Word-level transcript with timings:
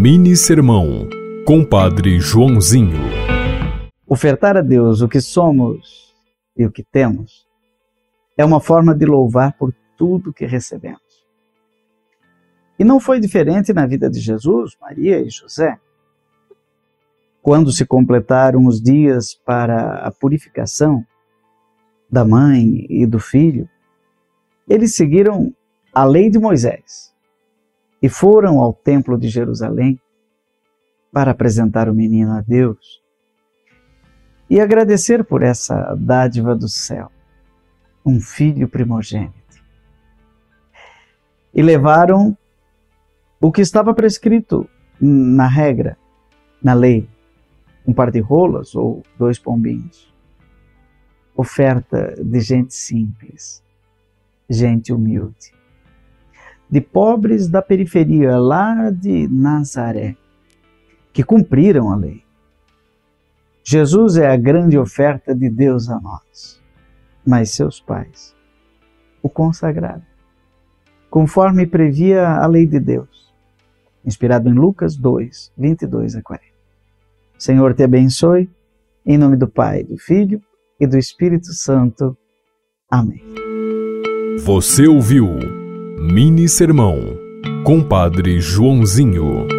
Mini 0.00 0.36
Sermão, 0.36 1.08
Compadre 1.44 2.20
Joãozinho. 2.20 3.00
Ofertar 4.06 4.56
a 4.56 4.60
Deus 4.60 5.00
o 5.00 5.08
que 5.08 5.20
somos 5.20 6.14
e 6.56 6.64
o 6.64 6.70
que 6.70 6.84
temos 6.84 7.48
é 8.36 8.44
uma 8.44 8.60
forma 8.60 8.94
de 8.94 9.04
louvar 9.04 9.54
por 9.58 9.74
tudo 9.96 10.32
que 10.32 10.46
recebemos. 10.46 11.26
E 12.78 12.84
não 12.84 13.00
foi 13.00 13.18
diferente 13.18 13.72
na 13.72 13.86
vida 13.86 14.08
de 14.08 14.20
Jesus, 14.20 14.76
Maria 14.80 15.20
e 15.20 15.28
José. 15.28 15.80
Quando 17.42 17.72
se 17.72 17.84
completaram 17.84 18.66
os 18.66 18.80
dias 18.80 19.34
para 19.34 19.94
a 19.94 20.12
purificação 20.12 21.04
da 22.08 22.24
mãe 22.24 22.86
e 22.88 23.04
do 23.04 23.18
filho, 23.18 23.68
eles 24.68 24.94
seguiram 24.94 25.52
a 25.92 26.04
lei 26.04 26.30
de 26.30 26.38
Moisés 26.38 27.17
e 28.00 28.08
foram 28.08 28.60
ao 28.60 28.72
templo 28.72 29.18
de 29.18 29.28
Jerusalém 29.28 30.00
para 31.12 31.32
apresentar 31.32 31.88
o 31.88 31.94
menino 31.94 32.32
a 32.32 32.40
Deus 32.40 33.02
e 34.48 34.60
agradecer 34.60 35.24
por 35.24 35.42
essa 35.42 35.94
dádiva 35.94 36.54
do 36.54 36.68
céu, 36.68 37.10
um 38.06 38.20
filho 38.20 38.68
primogênito. 38.68 39.34
E 41.52 41.60
levaram 41.60 42.36
o 43.40 43.52
que 43.52 43.60
estava 43.60 43.92
prescrito 43.92 44.68
na 45.00 45.46
regra, 45.46 45.98
na 46.62 46.72
lei, 46.72 47.08
um 47.86 47.92
par 47.92 48.10
de 48.10 48.20
rolas 48.20 48.74
ou 48.74 49.02
dois 49.18 49.38
pombinhos. 49.38 50.14
Oferta 51.36 52.14
de 52.22 52.40
gente 52.40 52.74
simples, 52.74 53.62
gente 54.48 54.92
humilde 54.92 55.57
de 56.70 56.80
pobres 56.80 57.48
da 57.48 57.62
periferia 57.62 58.36
lá 58.36 58.90
de 58.90 59.26
Nazaré, 59.28 60.16
que 61.12 61.22
cumpriram 61.22 61.90
a 61.90 61.96
lei. 61.96 62.22
Jesus 63.64 64.16
é 64.16 64.26
a 64.26 64.36
grande 64.36 64.78
oferta 64.78 65.34
de 65.34 65.50
Deus 65.50 65.90
a 65.90 66.00
nós, 66.00 66.60
mas 67.26 67.50
seus 67.50 67.80
pais 67.80 68.36
o 69.22 69.28
consagraram, 69.28 70.02
conforme 71.10 71.66
previa 71.66 72.28
a 72.28 72.46
lei 72.46 72.66
de 72.66 72.78
Deus, 72.78 73.34
inspirado 74.04 74.48
em 74.48 74.54
Lucas 74.54 74.96
2, 74.96 75.52
22 75.56 76.16
a 76.16 76.22
40. 76.22 76.44
Senhor 77.38 77.74
te 77.74 77.82
abençoe, 77.82 78.50
em 79.04 79.18
nome 79.18 79.36
do 79.36 79.48
Pai, 79.48 79.84
do 79.84 79.96
Filho 79.96 80.40
e 80.80 80.86
do 80.86 80.96
Espírito 80.96 81.52
Santo. 81.52 82.16
Amém. 82.90 83.22
Você 84.44 84.86
ouviu 84.86 85.57
Mini 86.00 86.48
Sermão, 86.48 87.18
Compadre 87.64 88.40
Joãozinho. 88.40 89.57